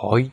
[0.00, 0.30] はい。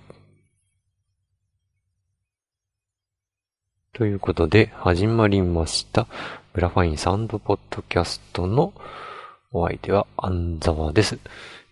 [3.94, 6.06] ということで、始まりました。
[6.54, 8.75] GRAFAiN Sound Podcast の
[9.51, 11.17] お相手は、アンザワです。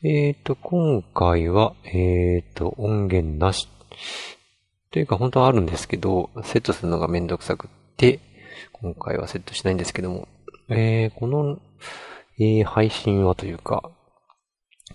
[0.02, 3.68] えっ、ー、と、今回は、えっ、ー、と、音源なし。
[4.90, 8.20] というか、本当はあるんですけど、セットするのがめんどくさくって、
[8.72, 10.28] 今回はセットしないんですけども、
[10.68, 11.60] えー、この、
[12.40, 13.92] えー、配信はというか、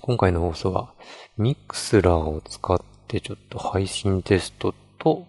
[0.00, 0.92] 今回の放送は、
[1.36, 5.26] ミクスラーを使ってちょっと配信テストと、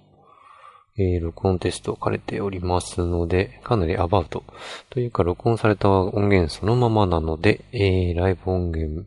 [0.98, 4.44] えー、録音テストを兼ねておりますので、かなりアバウト。
[4.90, 9.06] というか、録音された音源そのままなので、えー、ライブ音源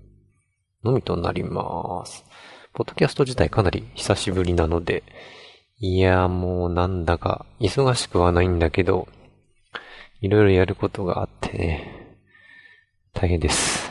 [0.82, 2.24] のみとなります。
[2.72, 5.02] ポッドキャスト自体かなり久しぶりなので、
[5.78, 9.08] いや、もうなんだか忙しくはないんだけど、
[10.20, 12.16] いろいろやることがあってね、
[13.12, 13.81] 大変です。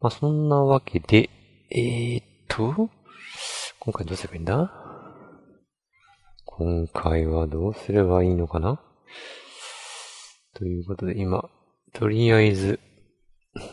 [0.00, 1.30] まあ、そんなわけで、
[1.70, 2.90] えー、っと、
[3.78, 4.72] 今回どうすればいいんだ？
[6.44, 8.80] 今回はどうすればいいのかな？
[10.54, 11.48] ということで今、
[11.92, 12.78] とりあえず、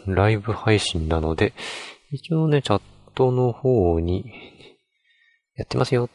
[0.07, 1.53] ライブ配信なので、
[2.11, 2.81] 一応ね、チャッ
[3.15, 4.25] トの方に、
[5.55, 6.05] やってますよ。
[6.05, 6.09] っ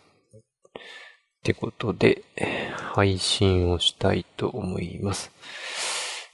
[1.42, 2.24] てことで、
[2.94, 5.30] 配信をしたいと思います。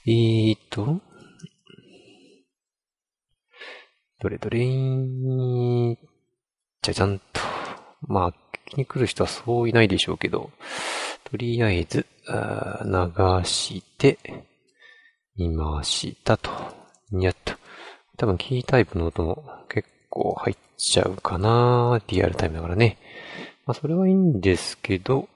[0.07, 1.01] えーと、
[4.19, 5.97] どれどれー
[6.81, 7.41] じゃじゃんと。
[8.07, 10.51] まあ、聞きに来る人はそういないでしょうけど、
[11.23, 14.17] とりあえず、流して、
[15.37, 16.49] いましたと。
[17.11, 17.53] にゃっと。
[18.17, 22.97] 多分キータイプの音も結構入っちゃうかなリアルタイムだからね。
[23.65, 25.27] まあ、それはいいんですけど、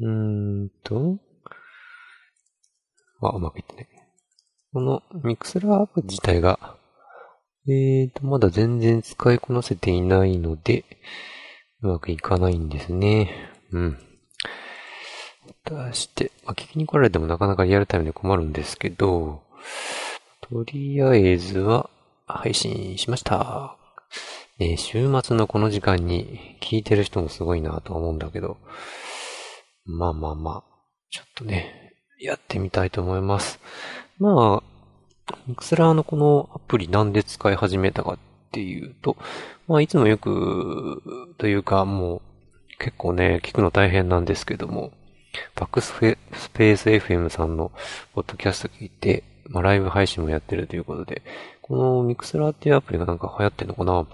[0.00, 1.16] うーんと、
[3.20, 3.88] あ、うまくいってない。
[4.72, 6.77] この Mixlr アプリ自体が、
[7.66, 10.84] えーと、まだ全然使いこなせていないので、
[11.82, 13.30] うまくいかないんですね。
[13.72, 13.98] うん。
[15.64, 19.42] 出して、まあ、聞きに来られてもなかなかリアルタイムで困るんですけど、
[20.40, 21.90] とりあえずは
[22.26, 23.76] 配信しました。
[24.58, 28.56] ね、週末のこの時間に聞いてる人もすごいなと思うんだけど、
[29.84, 30.64] まあまあまあ、
[31.10, 33.60] ちょっとね、やってみたいと思います。
[34.18, 34.67] まあ、
[35.56, 38.18] クスラーのこのアプリなんで使い始めたかっ
[38.50, 39.16] ていうと、
[39.66, 41.02] まあいつもよく、
[41.38, 42.20] というかもう
[42.78, 44.92] 結構ね、聞くの大変なんですけども、
[45.54, 47.72] バックスペース FM さんの
[48.14, 51.22] ポッドキャスト聞いて、まあライブ配信もやってるということで、
[51.62, 54.06] このミクスラーっていうアプリがなんか流行ってんのかな？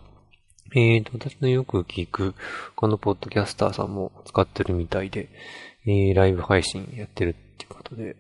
[0.77, 2.35] えーと、私のよく聞く、
[2.75, 5.29] 他のポッドキャスターさんも使ってるみたいで、
[5.87, 8.17] えー、ライブ配信やってるっていうことで、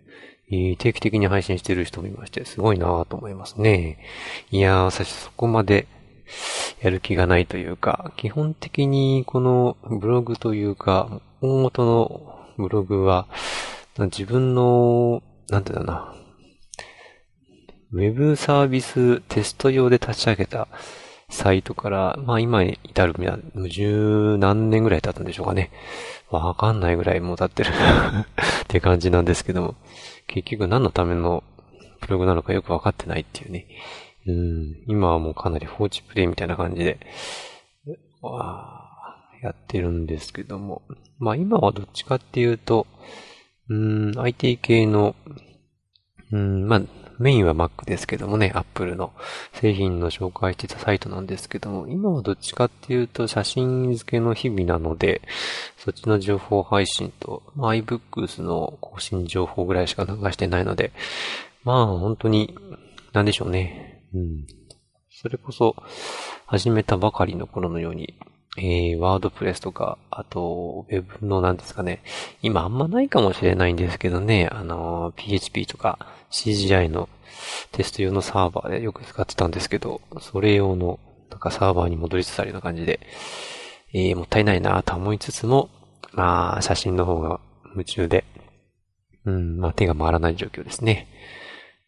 [0.51, 3.99] えー、定期的に配信してる人もいまして、すごいなぁと思いますね。
[4.51, 5.87] いやー、私そこまで
[6.81, 13.27] やる気がないというか、基本的にこのブログというか、大元のブログは、
[13.99, 16.15] 自分の、なんてだな、
[17.93, 20.69] ウェブサービステスト用で立ち上げた
[21.29, 23.15] サイトから、まあ今に至る
[23.69, 25.71] 十何年ぐらい経ったんでしょうかね。
[26.31, 27.69] わかんないぐらいもう経ってる
[28.65, 29.75] って感じなんですけども、
[30.27, 31.45] 結局何のための
[32.01, 33.67] ブログなのかよくわかってないっていうね。
[34.27, 36.99] うん、今はもうかなり放置プレイみたいな感じで、
[39.43, 40.83] やってるんですけども。
[41.19, 42.87] まあ今はどっちかっていうと、
[43.69, 45.15] うん、IT 系の、
[46.33, 46.83] うん、まあ
[47.19, 49.13] メインは Mac ですけどもね、Apple の
[49.53, 55.23] 製品の紹介してたサイトなんですけども、今はどっちかっていうと写真付けの日々なので、
[55.79, 60.93] そっちの情報配信と、まあ、iBooks の更新情報ぐらいしか流してないので、
[61.63, 62.57] まあ本当に、
[63.13, 64.03] なんでしょうね。
[64.15, 64.47] うん。
[65.11, 65.77] それこそ、
[66.47, 68.15] 始めたばかりの頃のように、
[68.57, 72.03] えー、ワードプレスとか、あと、ウェブのなんですかね。
[72.43, 75.99] 今あんまないかもしれないんですけどね、あの、PHP とか
[76.31, 77.09] CGI の
[77.73, 81.01] テスト用のサーバーでよく使ってたんですけど、それ用の、
[81.31, 83.01] なんかサーバーに戻りつつあるような感じで、
[83.93, 85.69] えー、もったいないなと思いつつも、
[86.13, 87.41] まあ、写真の方が
[87.73, 88.25] 夢中で、
[89.25, 91.09] うん、まあ手が回らない状況ですね。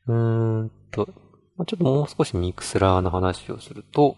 [0.06, 1.08] うーんと、
[1.56, 4.16] まあ、ちょっともう少しミクスラーの話をすると、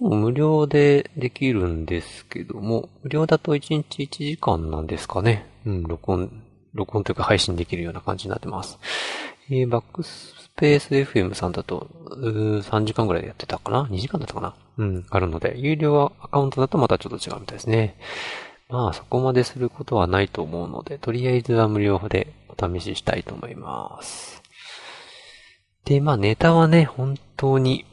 [0.00, 5.46] 無料でできるんですけども、無料だと1日1時間なんですかね。
[5.66, 6.42] うん、録音、
[6.72, 8.78] 録音というか配信できるような感じになってます。
[9.50, 14.54] えー、バックスペース FM さんだと、3時間ぐらいでやってたかな ?2 時間だったかな？
[14.78, 17.96] うん、あるので、有料アカウントだとまたちょっと違うみたいですね。
[18.68, 24.42] まあ、そこまですることはないと思うので、とりあえずは無料でお試ししたいと思います。
[25.84, 27.84] で、まあ、ネタはね、本当に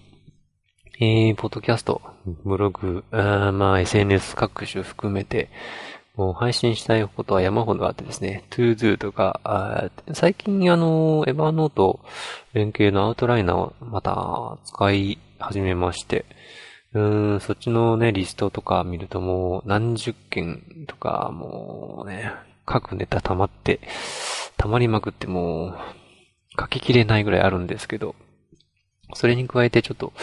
[1.04, 2.00] えー、ポッドキャスト、
[2.46, 5.50] ブログ、あまあ SNS 各種含めて、
[6.16, 12.02] もう配信したいことは山ほどあってですね、ToDo とか、最近あの、エヴァノート
[12.54, 16.24] 連携のアウトライナーをまた使い始めまして、
[16.94, 22.32] うん、そっちのね、リストとか見るともう何十件とか、もうね、
[22.68, 23.80] 各ネタ溜まって、
[24.56, 25.78] 溜まりまくってもう、
[26.60, 28.14] 書ききれないぐらいあるんですけど、
[29.16, 30.14] それに加えてちょっと、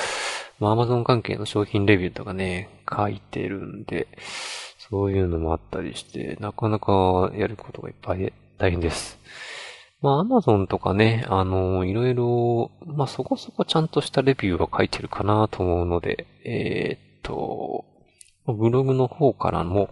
[0.60, 4.08] まあ、Amazon 関係の商品レビューとかね、書いてるんで、
[4.90, 9.18] そういうのもあったりして、なかなかやることがいっぱいで大変です。
[10.00, 17.84] まあ、アマゾンとかね、あの、いろいろ、まあ、そこそこちゃんとしたレビューは書いてるかなと思うので、えー、っと、
[18.46, 19.90] ブログの方からも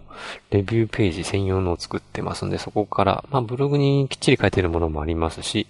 [0.49, 5.67] レビューページ専用のを作ってますんで、そこから、まあ、ブログにきっちり書いてるものもありますし、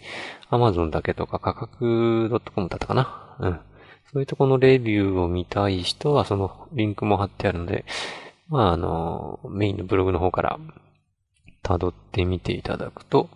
[0.50, 3.36] アマゾンだけとか価格 .com だったかな？
[3.40, 3.60] うん。
[4.12, 7.86] そういうとこのレビューを見たい人は、そのリンクも貼ってあるので、
[8.48, 10.59] まあ、あの、メインのブログの方から
[11.63, 13.30] 辿ってみていただくと、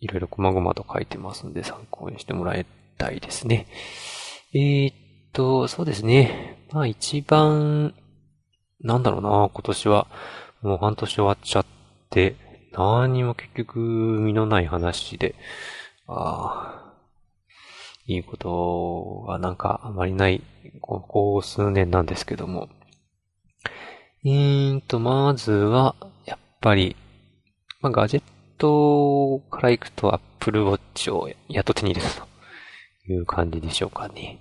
[0.00, 2.66] いろいろ細々と書いてますんで参考にしてもらい
[2.96, 3.66] たいですね。
[4.54, 4.94] えー、っ
[5.32, 6.64] と、そうですね。
[6.72, 7.94] まあ一番、
[8.80, 10.06] なんだろうな、今年は、
[10.62, 11.66] もう半年終わっちゃっ
[12.10, 12.36] て、
[12.72, 15.34] 何も結局身のない話で、
[16.06, 16.87] ああ、
[18.08, 20.42] いいことはなんかあまりない、
[20.80, 22.70] ここ数年なんですけども、
[24.24, 25.94] えーと、まずは、
[26.24, 26.96] やっぱり、
[27.82, 28.22] まあ、ガジェッ
[28.56, 32.26] トから行くと Apple Watch をやっと手に入れたと
[33.12, 34.38] いう感じでしょうかね。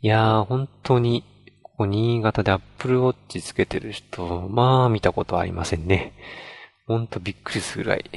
[0.00, 1.24] いやー、本当に、
[1.62, 6.14] ここ新潟で Apple Watch つけてる人、まあ見たことありませんね。
[6.86, 8.10] ほんとびっくりするぐらい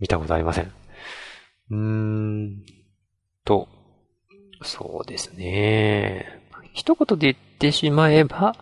[0.00, 0.72] 見たことありません。
[1.70, 2.62] うーん
[3.46, 3.68] と、
[4.62, 6.40] そうですね。
[6.72, 8.56] 一言で言ってしまえば、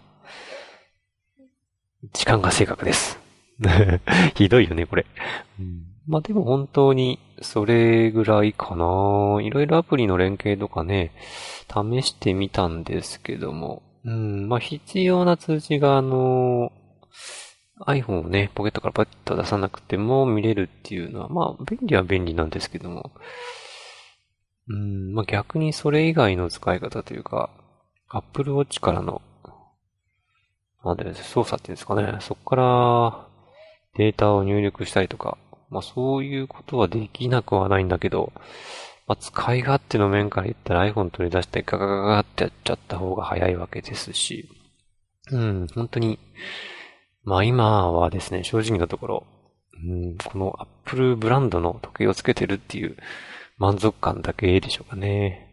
[2.12, 3.19] 時間が正確です。
[4.35, 5.06] ひどいよね、これ。
[5.58, 9.41] うん、まあでも本当にそれぐらいかな。
[9.43, 11.12] いろいろアプリの連携とかね、
[11.69, 13.82] 試してみたんですけども。
[14.05, 16.73] うん、まあ必要な通知があの、
[17.87, 23.12] iPhone をね、ポケットからパッと出さなくても見れるっていうのは、まあ便利は便利なんですけども。
[24.69, 27.50] うん、まあ逆にそれ以外の使い方というか、
[28.08, 29.20] Apple Watch からの
[30.84, 32.19] なんで、操作っていうんですかね。
[32.20, 33.26] そこから
[33.96, 35.38] データを入力したりとか、
[35.70, 38.32] まあそういうことはできなくはないんだけど、
[39.06, 44.49] まあ使い勝手の面から言ったら iPhone 取り出してガガガガってやっちゃった方が早いわけですし、
[45.31, 46.19] うん、本当に、
[47.25, 49.26] まあ今はですね、正直なところ、
[49.88, 52.96] うん、この Apple ブランドの時計をつけてるっていう
[53.56, 55.50] 満足感だけでしょうかね。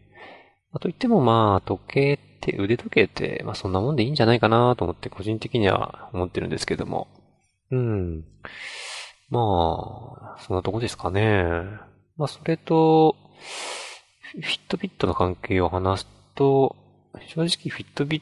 [0.73, 7.07] あと言ってもまあ時計って腕時計って、まあそんなもんでいいんじゃないかなと思って個人的には思ってるんですけども。
[7.71, 8.23] うん。
[9.29, 11.53] まあ、そんなとこですかね。
[12.17, 13.15] まあそれと、
[14.33, 16.75] フィットビットの関係を話すと、
[17.27, 18.21] 正直フィットビッ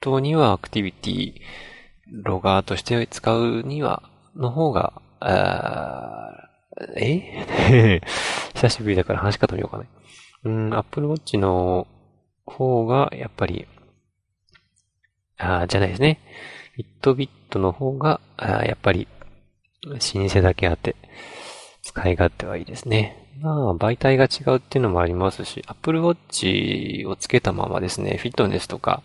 [0.00, 1.34] トにはアクティビティ、
[2.22, 5.02] ロガーとして使うには、の方が、
[6.96, 8.00] え？
[8.54, 9.88] 久しぶりだから話し方見ようかね。
[10.44, 11.86] うん、Apple Watch の
[12.46, 13.66] 方が、やっぱり、
[15.38, 16.20] あじゃないですね。
[16.76, 19.08] ビットビットの方が、あやっぱり、
[19.84, 20.96] 老舗だけあって、
[21.82, 23.26] 使い勝手はいいですね。
[23.40, 29.02] まあ、媒体が違うっていうのもありますし、Apple Watch をつけたままですね、フィットネスとか、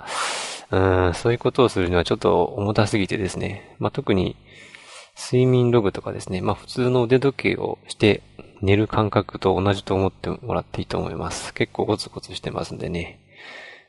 [0.72, 4.38] うん、そういうことをするにはちょっと重たすぎてですね、まあ特に、
[5.22, 8.24] 睡眠ログとかですね、まあ普通の腕時計をして
[8.62, 11.54] 寝る感覚と同じと思ってもらっていいと思います。
[11.54, 13.20] 結構ゴツゴツしてますんでね。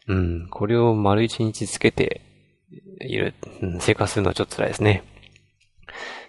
[0.09, 2.23] うん、これを丸一日つけて
[3.01, 5.05] いる、うん、生活するのはちょっと辛いですね。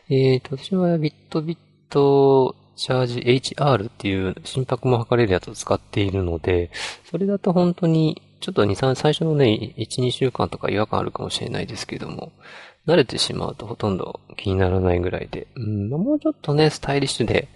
[0.10, 1.58] えーと、私はビットビッ
[1.90, 6.72] トチャージ HR っていう心拍も測れるやつを使っているので、
[7.10, 12.34] それだと本当にちょっと2、3、最初のね、1、2週間とか違和感あるかもしれないですけども、
[12.86, 17.48] 慣れてしまうとほとんど気にならないぐらいで、うん、もうちょっとね、スタイリッシュで、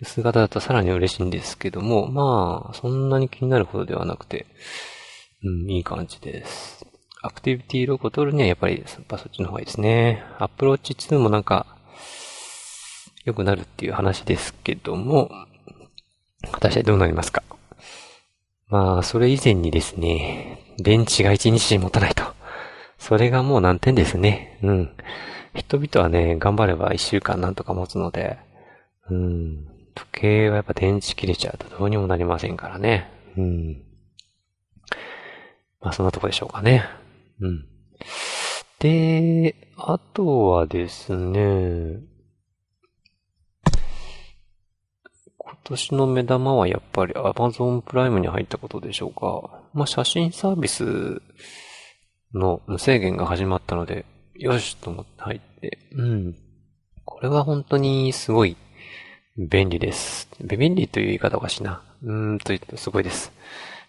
[0.00, 4.46] 薄型だとさらに嬉しいんですけども、まあ、そんなに気になるほどではなくて、
[5.44, 6.84] うん、いい感じです。
[7.22, 10.24] アクティビティログを取るにはやっぱり、やっぱそっちの方がいいですね。
[10.40, 11.66] アプローチ2もなんか、
[13.24, 15.30] 良くなるっていう話ですけども、
[16.50, 17.44] 果たしてどうなりますか？
[18.66, 22.24] まあ、それ以前にですね、電池が1日持たないと。
[23.02, 24.60] それがもう難点ですね。
[24.62, 24.96] うん。
[25.56, 28.38] 人々はね、頑張れば1週間なんとか持つので、
[29.10, 29.66] うん。
[29.92, 33.10] 時計はやっぱ電池切れちゃうとどうにもなりませんからね。
[33.36, 33.82] うん。
[35.80, 36.84] まあそんなとこでしょうかね。
[37.40, 37.66] うん。
[38.78, 41.98] で、あとはですね、
[45.38, 49.60] 今年の目玉はやっぱり Amazon プライムに入ったことでしょうか。
[49.74, 51.20] まあ写真サービス
[52.34, 56.34] の無制限が始まったので、よしと思って入って、うん。
[57.04, 58.56] これは本当にすごい
[59.36, 60.28] 便利です。
[60.40, 61.82] 便利という言い方おかしいな。
[62.02, 63.32] うーんと言ってすごいです。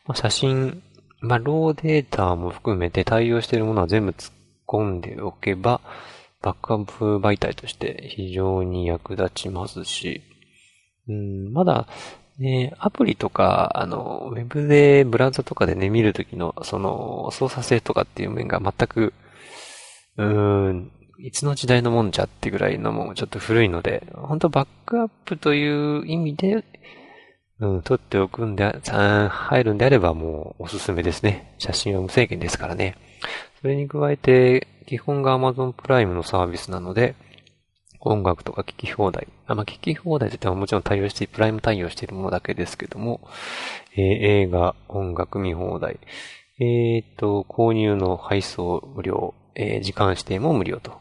[0.05, 0.81] まあ、写真、
[1.19, 4.33] まあ、ローデータも含めて対応しているものは全部突っ
[4.67, 5.81] 込んでおけば、
[6.41, 10.21] バックアップ媒体として非常に役立ちますし、
[11.07, 11.87] うん、まだ、
[12.39, 19.13] ね、アプリとか、あの、ウェブで、ブラウザとかでね、見るときの、その、操作性とかっていう面が全く、
[20.17, 26.63] うーん、いつの時代のもんじゃってぐらいのもちょっと古いので、本当バックアップという意味で、
[27.59, 31.53] うん、撮っておくんで、入るんであればもうおすすめですね。
[31.59, 32.97] 写真は無制限ですからね。
[33.61, 37.15] それに加えて、基本が Amazon プライムのサービスなので、
[38.05, 39.27] 音楽とか聞き放題。
[39.47, 43.21] あ、まあ、聞き放題といってももちろん対応して、プライム対応しているものだけですけども、
[43.95, 45.99] えー、映画、音楽見放題。
[46.59, 49.33] えっ、と、購入の配送無料。
[49.55, 50.99] えー、時間指定も無料と。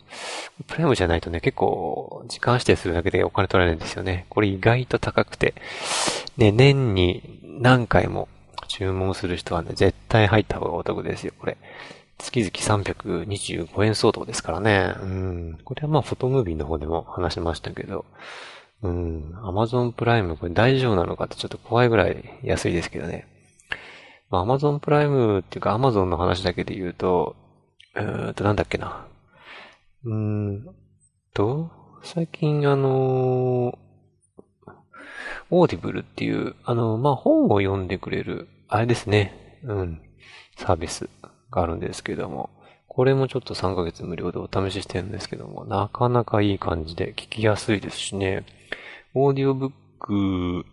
[0.67, 4.27] プライムじゃないとね、結構、時間指定するだけでお金取られるんですよね。
[4.29, 5.55] これ意外と高くて。
[6.37, 8.29] ね、年に何回も
[8.69, 11.57] 注文する人はね、絶対入った方がお得ですよ、これ。
[12.19, 14.95] 月々325円相当ですからね。
[15.01, 15.59] うん。
[15.65, 18.05] これはまあ、フォトムービーの方でも話しましたけど、
[18.83, 19.35] うん。
[19.43, 23.27] Amazon Prime これ大丈夫なのかってちょっと怖いぐらい安いですけどね。
[24.31, 27.37] まあ、 Amazon Prime っていうかアマゾンの話だけで言うと、
[27.95, 29.07] えーんと、なんだっけな。
[30.05, 30.75] うーん
[31.35, 31.71] と、
[32.03, 34.73] 最近あのー、
[35.51, 39.61] Audible っていう、あの、まあ、本を読んでくれる、あれですね。
[39.65, 40.01] うん。
[40.57, 41.09] サービス
[41.53, 42.51] があるんですけども、
[42.89, 48.45] これもちょっと3ヶ月無料でお試ししてるんですけども、なかなかいい感じで聞きやすいですしね。
[49.15, 50.65] オーディオブック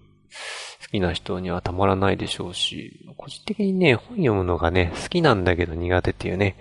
[0.81, 6.55] 好きな人にはたまらないでしょうし、個人的にね、本読むのがね、好きなんだけど苦手っていうね、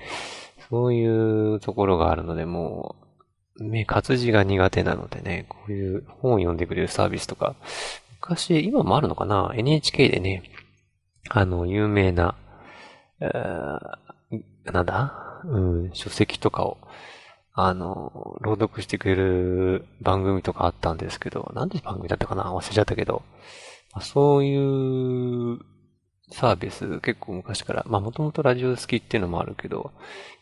[0.68, 2.96] そういうところがあるので、も
[3.56, 7.56] う、目活字が苦手なのでね、こういう本を読んでくれるサービスとか、
[8.20, 10.42] 昔、今もあるのかな ?NHK でね、
[11.30, 12.36] あの、有名な、
[14.64, 15.42] なんだ？
[15.44, 16.78] うん、書籍とかを、
[17.54, 22.52] あの、朗読してくれる番組とかあったんですけど、なんで番組だったかな？
[22.54, 23.22] 忘れちゃったけど、
[24.00, 25.58] そういう
[26.30, 29.92] サービス結構昔から、まあもともとラジオ好きっていうのもあるけど、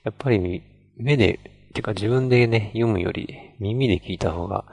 [0.05, 0.63] やっぱり
[0.97, 1.39] 目で、
[1.75, 3.29] てか自分でね、読むより
[3.61, 4.65] 耳で聞いた方が、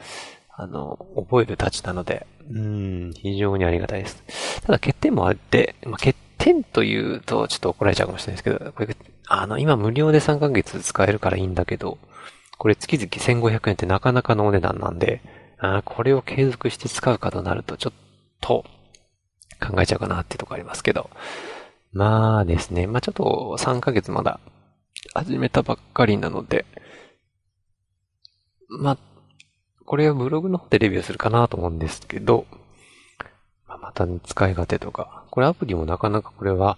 [0.56, 4.62] あの、覚えるたちなので、うん、非常にありがたいです。
[4.62, 8.98] ただ欠点もあって、まあ、欠点というとちょっと怒られちゃうかもしれないですけど、これ、
[9.28, 11.98] あの、今無料で3ヶ月使えるからいいんだけど、
[12.58, 15.22] これ月々1500円ってなかなかのお値段なんで、
[15.60, 17.98] あこれを継続して使うかとなると、ちょっ
[18.42, 18.66] と、
[19.66, 21.10] 考えちゃうかなっていうとこありますけど。
[21.94, 22.88] まあですね。
[22.88, 24.42] まあちょっと3ヶ月まだ
[25.14, 26.66] 始めたばっかりなので、
[28.68, 28.98] まあ、
[29.86, 32.46] これはブログの方でレビューするかなと思うんですけど、
[33.84, 36.78] ま、た、使い勝手とか、これアプリもなかなかこれは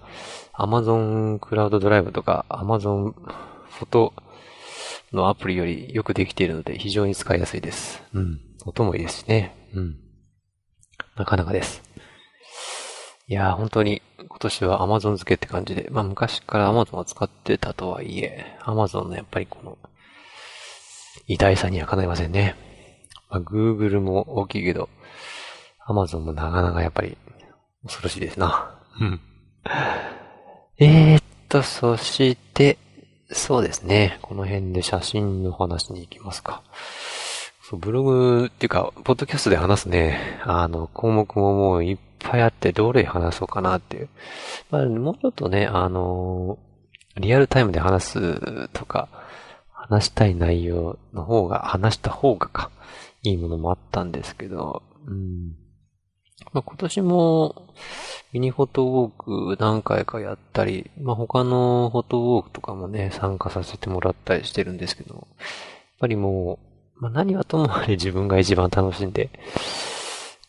[0.53, 4.13] Amazon クラウドドライブとか Amazon フォト
[5.13, 8.01] のアプリよりよくできているので非常に使いやすいです。
[8.13, 8.39] うん。
[8.65, 9.69] 音もいいですしね。
[9.73, 9.97] うん。
[11.15, 11.83] なかなかです。
[13.27, 19.77] いやー、本当に今年は Amazon 付けって感じで、まあ昔から Amazon は使ってたとはいえ、Amazon のやっぱりこの
[21.27, 22.55] 偉大さにはかないませんね。
[23.29, 24.89] まあ、Google も大きいけど、
[25.87, 27.17] Amazon もなかなかやっぱり
[27.83, 28.79] 恐ろしいですな。
[28.99, 29.19] うん。
[30.77, 32.77] えーっと、そして、
[33.31, 34.19] そうですね。
[34.21, 36.61] この辺で写真の話に行きますか。
[37.61, 44.09] そう、ブログっていうか、ポッドキャストで話すね、あの、項目ももういっぱいあって、どれ話そうかなっていう。
[44.69, 46.57] まあ、もうちょっとね、あの
[47.17, 49.07] リアルタイムで話すとか、
[49.71, 52.71] 話したい内容の方が、話した方がか、
[53.23, 55.64] いいものもあったんですけど、うん。
[56.53, 57.65] まあ、今年も、
[58.31, 65.25] ミニフォトウォーク何回かやったり、まあ、他のフォトウォークとかもね、参加させてもらったりしてるんですけど、やっ
[65.99, 66.59] ぱりも
[66.97, 69.29] う、まあ、何はともあれ 自分が一番楽しんで、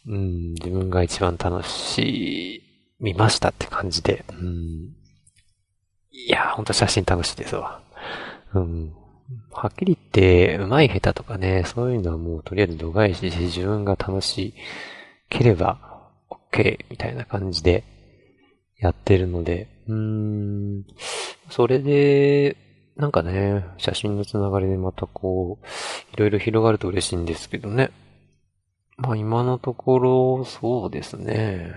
[0.07, 2.63] うん、自分が一番楽し
[2.99, 4.97] みましたって感じで、うん、
[6.11, 7.81] いや、ほんと写真楽しいですわ。
[8.55, 8.93] うん、
[9.53, 14.55] はっきり言って、上手い下手とかね、そういうのはもうとりあえず度外視し、自分が楽しい
[15.29, 16.11] ければ
[16.53, 17.85] OK みたいな感じで
[18.79, 20.85] やってるので、うーん、
[21.51, 22.57] それで、
[22.97, 25.67] なんかね、写真のつながりでまたこう、
[26.15, 27.91] いろいろ広がると嬉しいんですけどね。
[28.97, 31.75] まあ今のところ、そうですね。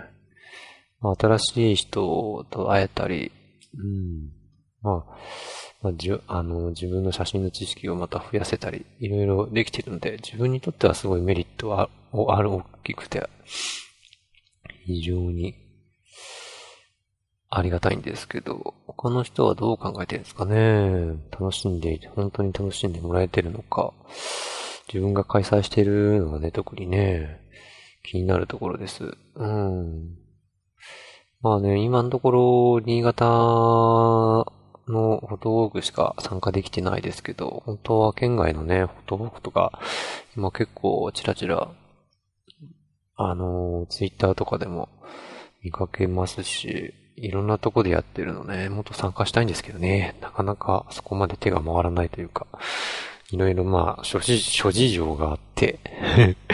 [1.01, 3.31] まあ新しい人と会えたり、
[3.77, 4.31] うん。
[4.81, 5.17] まあ、
[5.81, 13.29] まあ、じゅ、あの、自分の写真の知識をまた増やせたり、いろいろできてるので、自分にとってはすごいメリットは、ある、大きくて、
[14.85, 15.55] 非常に
[17.49, 21.15] ありがたいんですけど、他の人はどう考えてるんですかね？
[21.31, 23.93] 楽しんでいて、本当に楽しんでもらえてるのか、
[24.87, 27.39] 自分が開催してるのがね、特にね、
[28.03, 29.15] 気になるところです。
[29.35, 30.17] うん。
[31.41, 34.51] まあね、今のところ、新潟
[34.89, 39.79] のフォトウォークしか参加できてないですけど、本当は県外のね、フォトウォークとか、
[40.35, 41.69] 今結構チラチラ、
[43.15, 44.89] あの、ツイッターとかでも
[45.63, 52.47] 見かけますし、いろんなとこでやってるのね、もっと参加したいんですけどね、なかなかそこまで手が回らないというか、
[53.31, 55.79] いろいろまあ、諸事諸事情があって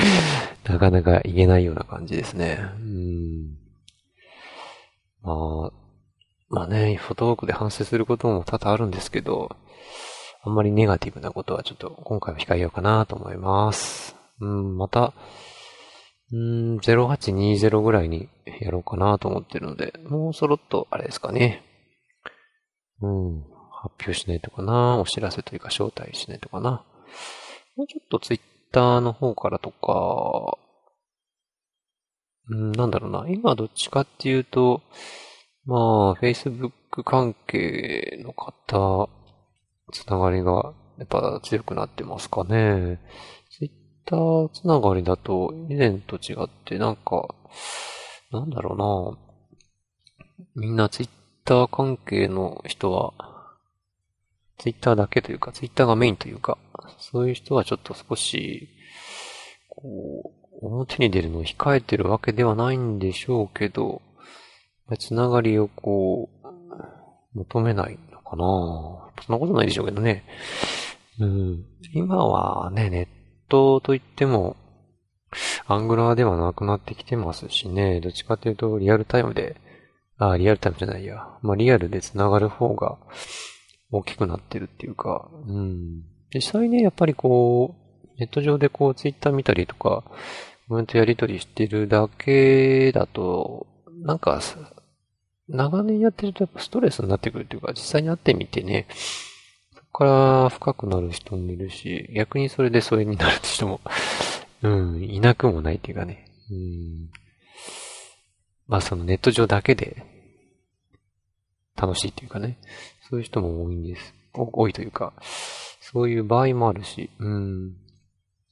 [0.65, 2.59] なかなか言えないような感じですね。
[2.79, 3.57] うん。
[5.21, 5.84] まあ、
[6.49, 9.55] まあね、フォトウォークで反省することも多々あるんですけど、
[10.43, 14.15] あんまりネガティブなことはちょっと今回は控えようかなと思います。
[14.39, 15.13] うん、また、
[16.31, 21.63] うん、0820ぐらいにやろうかなと思ってるので、もうそろっと、あれですかね。
[23.01, 26.83] うん、発表しないとかな、お知らせというか招待しないとかな。
[27.75, 30.57] もうちょっとツイッターの方からとか、
[32.49, 33.25] うん、なんだろうな。
[33.29, 34.81] 今どっちかっていうと、
[35.65, 39.09] まあ、Facebook 関係の方、
[39.91, 42.99] つながりがやっぱ強くなってますかね。
[44.05, 47.27] ターつながりだと、以前と違って、なんか、
[48.31, 49.17] なんだろうな
[50.55, 51.09] みんなツイッ
[51.43, 53.13] ター関係の人は、
[54.57, 56.57] ツイッターだけというか、ツイッターがメインというか、
[56.99, 58.69] そういう人はちょっと少し、
[59.69, 64.01] こう、表に出るのを控えてるわけではないんでしょうけど、
[64.97, 66.29] つながりをこ
[67.33, 68.45] う、求めないのかな
[69.25, 70.23] そんなことないでしょうけどね。
[71.19, 71.65] うん。
[71.93, 73.07] 今はね、ネッ
[73.49, 74.55] トといっても、
[75.67, 79.57] アングラーではなくなってきてますしね、どっちかというとリアルタイムで、
[80.17, 81.27] あ、リアルタイムじゃないや。
[81.41, 82.97] まあ、リアルで繋がる方が
[83.91, 86.03] 大きくなってるっていうか、うん。
[86.33, 90.03] 実際ね、やっぱりこう、ネット上でこう、ツイッター見たりとか、
[90.67, 93.67] コメントやり取りしてるだけだと、
[94.03, 94.41] なんか、
[95.47, 98.87] 長年やってるとやっぱストレスになってくるっていうか、実際に会ってみてね、
[99.75, 103.81] そこから深くなる人もいるし、逆にそれで疎遠になる人も
[104.63, 106.25] うん、いなくもないっていうかね。
[106.49, 107.09] うん。
[108.67, 110.03] まあそのネット上だけで
[111.75, 112.57] 楽しいっていうかね。
[113.09, 114.15] そういう人も多いんです。
[114.33, 115.13] 多いというか、
[115.79, 117.67] そういう場合もあるし、うん。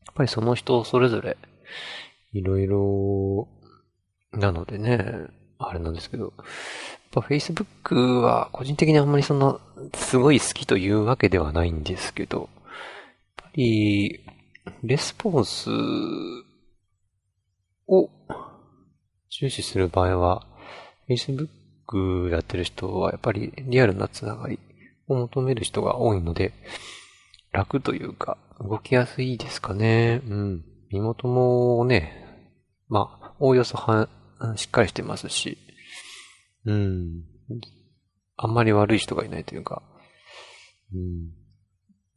[0.05, 1.37] やっぱりその人それぞれ、
[2.33, 3.47] いろいろ、
[4.31, 5.27] なのでね、
[5.59, 6.33] あれなんですけど、やっ
[7.11, 9.59] ぱ Facebook は個人的にあんまりそんな
[9.95, 12.49] すごい好きというわけではないんですけど、やっ
[13.37, 14.19] ぱり、
[14.81, 15.69] レスポンス
[17.87, 18.09] を
[19.29, 20.45] 重視する場合は、
[21.09, 24.59] Facebook やってる人はやっぱりリアルなつながり
[25.07, 26.53] を求める人が多いので、
[27.51, 30.21] 楽というか、動きやすいですかね。
[30.27, 30.65] うん。
[30.89, 32.23] 身元もね、
[32.89, 34.09] まあ、おおよそは、
[34.55, 35.57] しっかりしてますし、
[36.65, 37.23] うん。
[38.37, 39.81] あんまり悪い人がいないというか、
[40.93, 41.31] うん。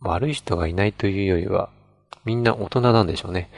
[0.00, 1.70] 悪い人がいないというよりは、
[2.24, 3.50] みんな大人なんでしょうね。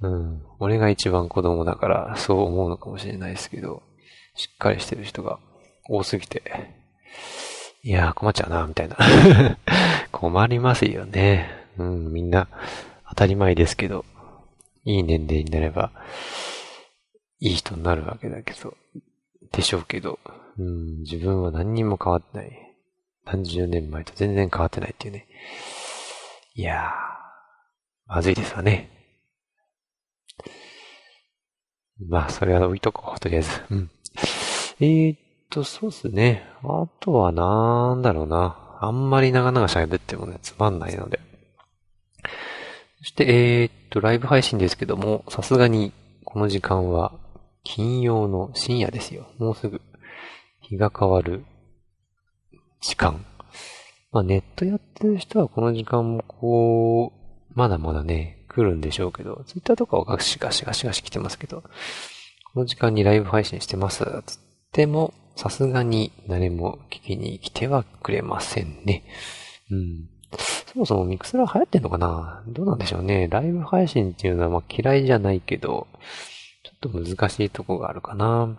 [0.00, 0.42] うん。
[0.58, 3.82] 俺が一番子供だからそう思うのかもしれないですけど、
[4.34, 5.38] しっかりしてる人が
[5.88, 6.42] 多すぎて、
[7.82, 8.96] いやー困っちゃうな、みたいな。
[10.10, 11.48] 困りますよね。
[11.76, 12.48] うん、みんな
[13.08, 14.04] 当たり前ですけど、
[14.84, 15.92] いい年齢になれば、
[17.44, 18.74] いい人になるわけだけど、
[19.52, 20.18] でしょうけど、
[20.58, 22.50] うん、自分は何にも変わってない。
[23.26, 25.26] 何十年前と全然変わってないっていうね。
[26.54, 26.88] いやー、
[28.06, 28.88] まずいですわね。
[32.08, 33.50] まあ、それは置いとこう、とりあえず。
[33.70, 33.90] うん。
[34.80, 35.18] えー、っ
[35.50, 36.46] と、そうっすね。
[36.62, 38.78] あとはなんだろうな。
[38.80, 41.20] あんまり長々喋ってもね、つまんないので。
[43.00, 45.92] そして、えー、っと、ライブ配信ですけども、さすがに
[46.24, 47.12] この時間は
[47.64, 49.26] 金曜の深夜ですよ。
[49.38, 49.80] もうすぐ
[50.60, 51.44] 日が変わる
[52.80, 53.24] 時間。
[54.12, 61.62] まあネットやってる人はこの時間もこう、まだまだね、来るんでしょうけど、ツイッターとかはガシガシガシガシ来てますけど、
[62.52, 64.38] この時間にライブ配信してます、つっ
[64.70, 69.02] ても、さすがに誰も聞きに来てはくれませんね。
[69.70, 70.08] うん。
[70.72, 72.44] そもそもミクスラー流行ってんのかな？
[72.46, 73.26] どうなんでしょうね。
[73.28, 75.88] ライブ配信っていうのはま嫌いじゃないけど、
[76.88, 78.56] と難しいとこがあるかな。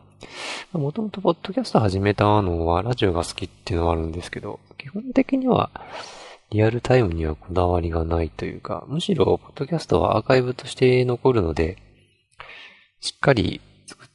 [0.73, 5.69] もともとポッドキャスト始めたのはラジオが好きっていうのはあるんですけど、基本的には
[6.49, 11.77] リアルタイムにはこだわりがないというか、むしろポッドキャストはアーカイブとして残るので、
[12.99, 14.09] しっかり作っ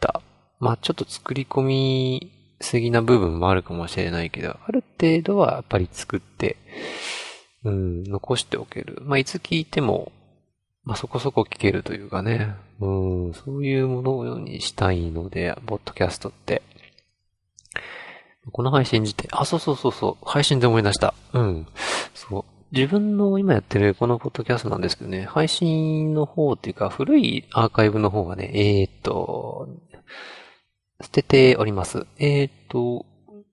[0.00, 0.22] た、
[0.60, 6.56] まあちょっと作り込みすぎな部分もあるかもしれないけど、ある程度はやっぱり作って、
[7.64, 8.98] うん、残しておける。
[9.02, 10.12] まあ、いつ聞いても、
[10.86, 16.62] まあ、そこそこ聞けるというかね、うん、そういうものにしたいので、ボッドキャストって。
[18.52, 21.12] この配信自体、あ、そうそうそうそう、配信で思い出した。
[21.32, 21.66] うん。
[22.14, 22.44] そう。
[22.70, 29.68] 自分の今やってるこのポッドキャストなんですけどね、配信の方っていうか、古いアーカイブの方がね、えー、っと、
[31.02, 32.06] 捨てております。
[32.18, 33.06] えー、っと、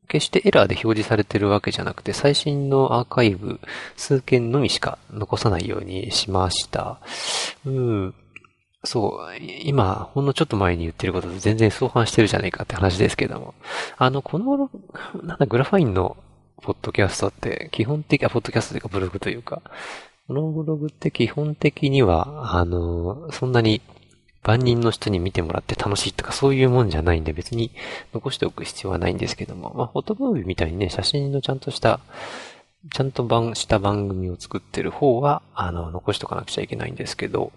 [0.08, 3.60] 決してエラーで表示されてるわけじゃなくて、最新のアーカイブ
[3.96, 7.00] 数件のみしか残さないようにしました。
[7.66, 8.16] うん。
[8.86, 13.54] そう、今、ほんのちょっと前に言ってることと全然相反してるじゃないかって話ですけども。
[13.98, 14.70] あの、この、
[15.24, 16.18] なんだ、グラファインの
[16.62, 19.62] ポッドキャストって基本的、あ、ポッドキャストというかブログというか、
[20.28, 23.82] このブログって基本的には、あの、そんなに
[24.44, 27.72] 万人の人に見てもらって楽しいとかそういうもんじゃないんで別に
[28.14, 32.00] 残しておく必要はないんですけども、まあ、フォトムービーみたいにね、写真のちゃんとした、
[32.94, 37.54] ちゃんと番した番組を作ってる方は、あの、残しとかなくちゃいけないんですけど、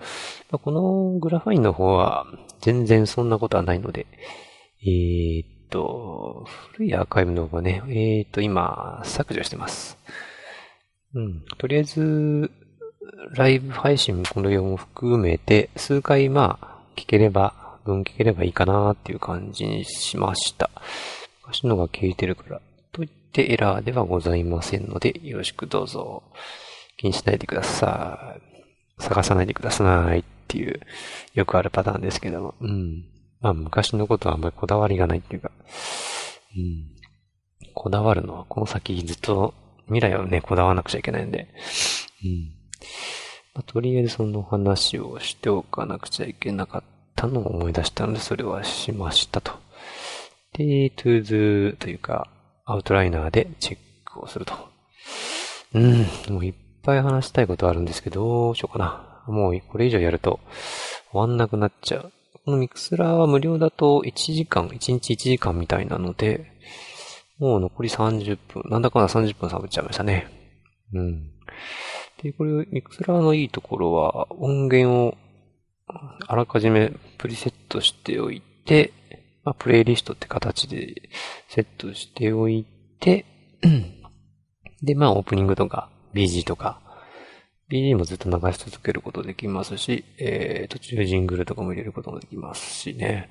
[0.52, 2.26] まあ、このグラファインの方は
[2.60, 4.06] 全然そんなことはないので、
[4.82, 9.98] えー、っと、古いアーカイブの方はね、えー、っと、今、削除してます。
[11.14, 11.42] うん。
[11.58, 12.50] とりあえず、
[13.34, 20.70] ライブ配信この4も含めて、数回まあ、聞ければ、分聞ければいいかなっていう感じにしました。
[21.42, 22.60] 昔のが聞いてるから。
[22.92, 26.22] といってエラーではございませんので、よろしくどうぞ。
[26.96, 28.36] 気にしないでくださ
[28.98, 29.02] い。
[29.02, 30.80] 探さないでくださいっていう、
[31.34, 32.54] よくあるパターンですけども。
[32.60, 33.04] うん。
[33.40, 35.50] まあ昔のことはあんまりこだわりがないっていうか、
[36.56, 36.96] うん。
[37.74, 39.54] こだわるのはこの先ずっと
[39.86, 41.48] 未来をね、こだわらなくちゃいけないんで。
[42.24, 42.56] うん。
[43.56, 46.82] まあ、とりあえずその話をしておかなくちゃいけなかっ
[47.14, 49.52] たのを思い出したので、それはしましたと。
[50.52, 52.28] で、トゥーズというか、
[52.66, 54.52] アウトライナーでチェックをすると。
[55.72, 59.24] うん、もういっぱい話したいことあるんですけど、どうしようかな。
[59.26, 60.38] もうこれ以上やると
[61.10, 62.12] 終わんなくなっちゃう。
[62.44, 66.52] この Mixlr は無料だと1時間、1日1時間みたいなので、
[67.38, 70.28] もう残り30分、なんだかんだ30分サボっちゃいましたね。
[70.92, 71.30] うん。
[72.22, 75.16] で、これ、ミクスラーのいいところは、音源を
[75.88, 78.92] あらかじめプリセットしておいて、
[79.44, 81.10] まあ、プレイリストって形で
[81.48, 82.66] セットしておい
[82.98, 83.24] て、
[84.82, 86.80] で、まあ、オープニングとか、BG とか、
[87.70, 93.30] BG もずっと流し続けることできますし、えー、途中ジングルとかも入れることもできますしね。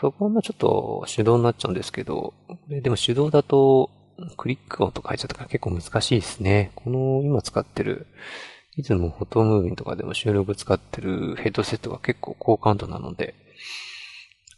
[0.00, 2.34] そこはまちょっと手動になっちゃうんですけど、
[2.68, 3.90] でも手動だと、
[4.36, 6.72] クリック音と書いちゃったから結構難しいですね。
[6.74, 8.06] この今使ってる、
[8.76, 13.34] いつもフォトムービンとかでも収録使ってるヘッドセットが結構高感度なので、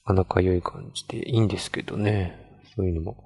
[0.07, 2.41] なかなか良い感じでいいんですけどね。
[2.77, 3.25] そういうのも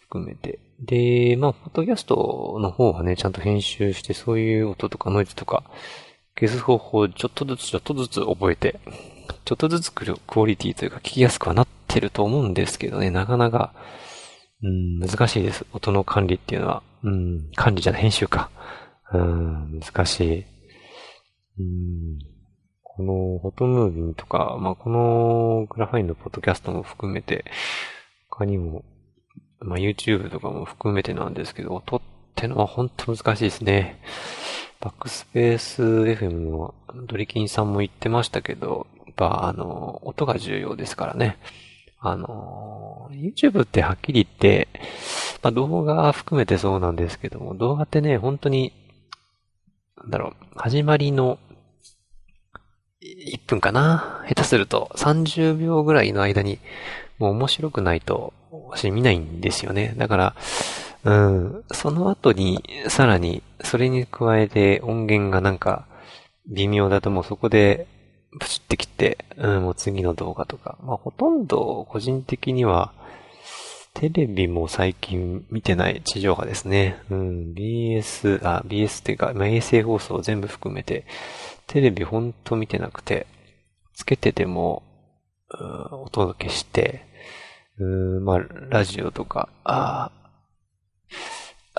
[0.00, 0.58] 含めて。
[0.80, 5.62] で、まあ、フォトキャストの方はね、ちゃんと編集して、そういう音とかノイズとか、
[6.38, 8.80] 消す方法をちょっとずつちょっとずつ覚えて、
[9.44, 13.72] ちょっとずつクオリティというか聞きやすくはなってると思うんですけどね、なかなか
[14.62, 15.64] うん、難しいです。
[15.72, 16.82] 音の管理っていうのは。
[17.02, 18.50] うん、管理じゃない、編集か。
[19.12, 20.44] うん、難しい。
[21.58, 22.18] うん、
[22.82, 27.44] この、フォトムービンとか、まあ、このグラファインのポッドキャストも含めて、
[28.28, 28.84] 他にも、
[29.60, 32.00] まあ、YouTube とかも含めてなんですけど、音っ
[32.34, 34.00] てのは本当難しいですね。
[34.80, 36.74] バックスペース FM の
[37.06, 41.38] ドリキンさんも言ってましたけど、やっぱあの、音が重要ですからね。
[42.02, 44.68] あの、YouTube ってはっきり言って、
[45.42, 48.72] まあ動画含めてそうなんですけども、動画ってね、本当に、
[49.98, 51.38] なんだろう、始まりの
[53.02, 54.24] 1分かな？
[54.28, 56.58] 下手すると30秒ぐらいの間に、
[57.18, 58.32] もう面白くないと、
[58.70, 59.94] 私見ないんですよね。
[59.98, 60.34] だから、
[61.04, 65.86] うん、その後に、さらに、それに加えて音源がなんか、
[66.48, 67.86] 微妙だともうそこで
[68.38, 70.78] プチってきて、うん、もう次の動画とか。
[70.82, 72.92] まあ、ほとんど個人的には、
[73.94, 76.96] テレビも最近見てない地上波ですね。
[77.10, 81.04] うん、BS、あ、BS っていうか、まあ、衛星放送全部含めて、
[81.66, 83.26] テレビほんと見てなくて、
[83.94, 84.84] つけてても、
[85.50, 85.64] う
[85.96, 87.02] ん、音が消して、
[87.78, 90.20] うん、まあ、ラジオとか、ああ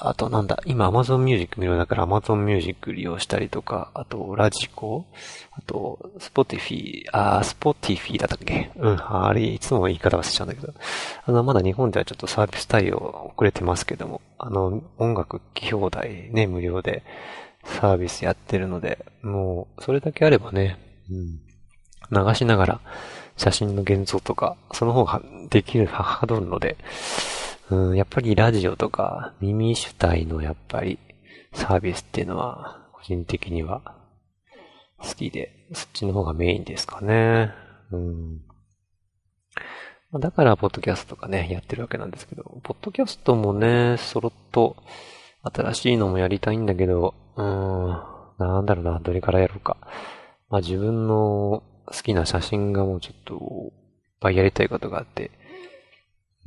[0.04, 5.06] あとなんだ、今 Amazon Music 見るだから Amazon Music 利用したりとか、あとラジコ、
[5.52, 8.72] あと Spotify、あ、Spotify だったっけ？
[8.76, 10.74] うん、あれ、いつも言い方忘れちゃうんだけど、
[11.26, 17.04] あの、まだ日本ではちょっとサービス対応遅れてますけども、あの、音楽聴き放題ね、無料で
[17.64, 20.80] サービスやってるので、もう、それだけあればね、
[21.12, 22.82] うん、流しながら
[23.38, 26.78] 写真の現像とか、その方ができる、はどるので、
[27.72, 31.00] うん、やっぱりラジオとか耳主体のやっぱり
[31.54, 33.96] サービスっていうのは個人的には
[35.00, 37.54] 好きで、そっちの方がメインですかね。
[37.92, 38.42] うん。
[40.20, 44.76] だから、ポッドキャストとかね、やってるわけなんですけど、ポッドキャストもね、そろっと
[45.44, 49.78] 新しいのもやりたいんだけど、うん、なんだろうな、どれからやろうか。
[50.50, 53.72] まあ自分の好きな写真がもうちょっと、いっ
[54.20, 55.32] ぱいやりたいことがあって、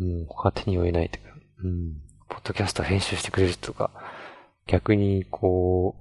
[0.01, 1.31] うん、他手に負えないというか、
[1.65, 1.93] うん、
[2.29, 3.91] ポッドキャスト編集してくれる人とか、
[4.67, 5.97] 逆にこ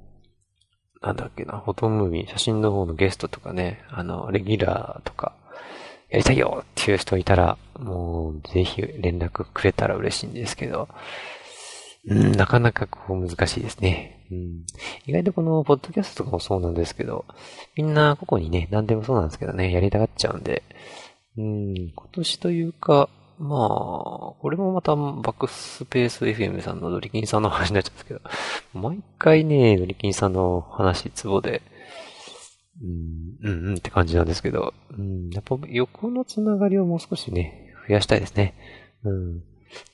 [1.01, 5.33] う、なんだっけな、フォトムービー、写真の方のゲストとかね、あの、レギュラーとか、
[6.09, 10.87] やりたいよっていう人いたら、もう、ぜひ連絡くれたら嬉しいんですけど、
[12.07, 14.25] うん、なかなかこう難しいですね。
[14.31, 14.65] うん、
[15.05, 17.25] 意外とこのポッドキャストとかもそうなんですけど、
[17.75, 20.63] みんなここにね、何でもそうなんですけどね、やりたがっちゃうんで、
[21.37, 23.69] うん、今年というか、まあ、
[24.39, 28.21] これもまたバックスペース FM さんのドリキンさんの話になっちゃうんですけど、
[28.73, 31.61] 毎回ね、ドリキンさんの話、ツボで、
[32.81, 38.53] うん、うん、うんって感じなんですけど、うん、やっぱ横のつながりをもう少しね、増やしたいですね。
[39.03, 39.43] うん。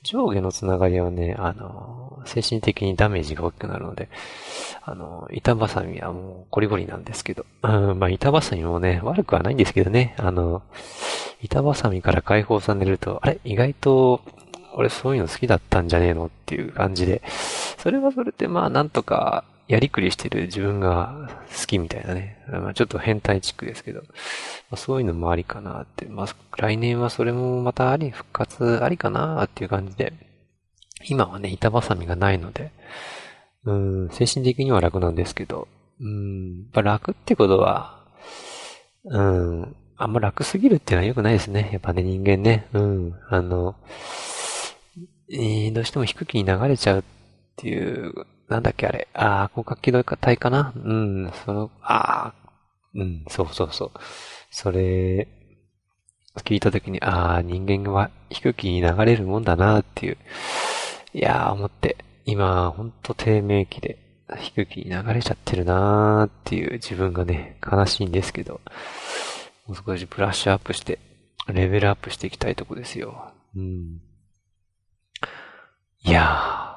[0.02, 4.08] 上下のつながりはね、あの、精神的にダメージが大きくなるので、
[4.82, 10.62] あの、板挟みはもうゴリゴリなんですけど、うん、まあ板挟みもね、悪くはないんですけどね、あの、
[11.42, 14.20] 板挟みから解放されると、あれ意外と、
[14.74, 17.22] 俺そういうの好きだったんじゃねえのっていう感じで、
[17.78, 22.38] それはそれでまあなんとかやりくりしてる自分が好きみたいなね。
[22.48, 24.06] まあちょっと変態チックですけど、ま
[24.72, 26.06] あ、そういうのもありかなって。
[26.06, 30.12] まあ来年はそれもまたあり、復活ありかなっていう感じで、
[31.08, 32.72] 今はね、板挟みがないので、
[33.64, 35.68] うん、精神的には楽なんですけど、
[36.00, 38.04] うん、やっ楽ってことは、
[39.04, 41.70] うん、あんま楽すぎるっていうのは良くないですね。
[41.72, 42.66] やっぱね、人間ね。
[42.72, 43.14] うん。
[43.28, 43.76] あの、
[45.30, 47.02] えー、どうしても低気に流れちゃうっ
[47.56, 49.08] ていう、なんだっけあれ。
[49.14, 50.72] ああ、広角機動体かな？
[50.76, 52.34] うん、その、ああ、
[52.94, 53.90] うん、そうそうそう。
[54.50, 55.28] それ、
[56.38, 60.18] 聞いたときに、ああ、人間は低気に流れるもんだなっていう、
[61.14, 63.98] いやー思って、今、ほんと低迷期で、
[64.54, 68.60] 低気に流れちゃってるなーっていう自分がね、悲しいんですけど、
[69.66, 70.98] もう少しブラッシュアップして、
[71.46, 73.32] レベルアップしていきたいとこですよ。
[73.56, 74.00] うん。
[76.02, 76.76] いや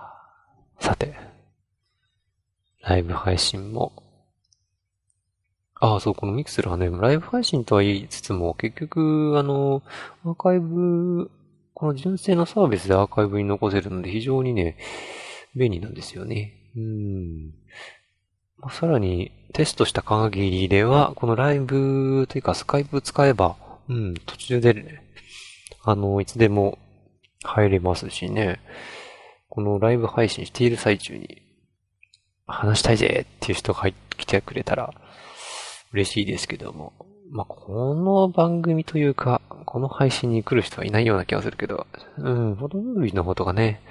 [0.79, 1.15] ー、さて、
[2.83, 3.93] ライブ配信も、
[5.79, 9.83] ああ、そう、このミクスルはね、ライブ配信とは言いつつも、結局、あの、
[10.23, 11.29] アーカイブ、
[11.73, 14.77] この純正のサービスでアーカイブに残せるので、非常にね、
[15.55, 16.53] 便利なんですよね。
[16.77, 17.51] うん。
[18.59, 23.57] まあ、さらに、テストした限りでは、このライブというかスカイプ使えば、
[23.89, 25.03] うん、途中で、ね、
[25.83, 26.77] あの、いつでも
[27.43, 28.61] 入れますしね、
[29.49, 31.42] このライブ配信している最中に、
[32.45, 34.93] 話したいぜっていう人が入ってきてくれたら、
[35.91, 36.93] 嬉しいですけども、
[37.31, 43.81] まあ、この番組というか、この配信に来る人はいないような気がするけど、うん、フォトムービーのことがね、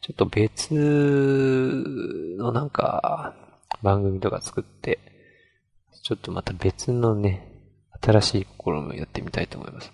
[0.00, 3.34] ちょっと別のなんか、
[3.82, 4.98] 番組とか作って、
[6.02, 7.50] ちょっとまた別のね、
[8.02, 9.92] 新しい試みをやってみたいと思います。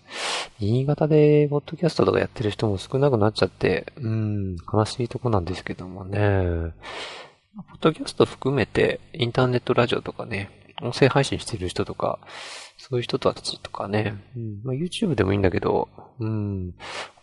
[0.59, 6.73] 新潟で、ポッドキャストとかやってる人も少なくなっちゃって、うん、悲しいとこなんですけどもね。
[7.57, 10.51] ポッドキャスト含めて、インターネットラジオとかね、
[10.83, 12.21] 音声配信してる人とか、
[12.79, 15.89] そういう人たちとかね、うんまあ、YouTube でもいいんだけど、
[16.21, 16.75] うん、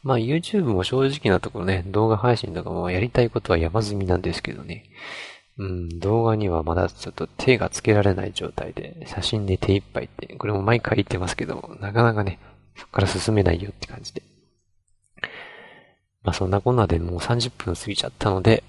[0.04, 4.84] まあ YouTube も正直なところね、動画配信とかもやりたいことは山積みなんですけどね。
[5.58, 12.38] うん、動画にはまだちょっと手がつけられない状態で、写真で手一杯って、これも毎回言ってますけど、なかなかね、
[12.76, 14.24] そこから進めないよって感じで。
[16.22, 18.64] まあそんなこんなでもう30分過ぎちゃったので、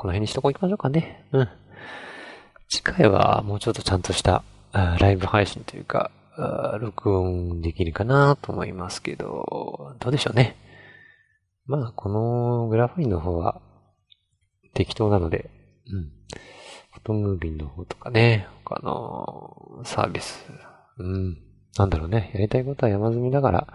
[0.00, 1.26] この辺にしとこう行きましょうかね。
[1.32, 1.48] うん。
[2.70, 6.10] 次回はもうちょっとちゃんとしたライブ配信というか、
[6.80, 10.56] 録音できるかなと思いますけど、どうでしょうね。
[11.66, 13.60] まあ、このグラファインの方は
[14.72, 15.50] 適当なので、
[15.92, 16.04] うん。
[16.92, 20.46] フォトムービンの方とかね、他のサービス。
[20.96, 21.36] うん。
[21.76, 22.30] なんだろうね。
[22.32, 23.66] やりたいことは山積みだから、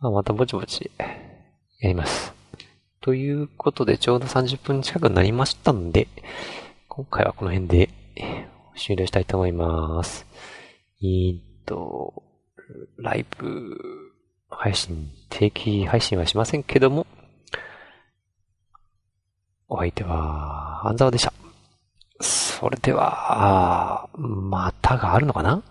[0.00, 0.90] まあ、またぼちぼち
[1.80, 2.43] やります。
[3.04, 6.08] ということで、ちょうど30分近くなりましたんで、
[6.88, 7.90] 今回はこの辺で
[8.78, 10.24] 終了したいと思います。
[11.02, 12.22] えー、っと、
[12.96, 13.76] ライブ
[14.48, 17.06] 配信、定期配信はしませんけども、
[19.68, 21.34] お相手は、半沢でした。
[22.22, 25.62] それでは、またがあるのかな？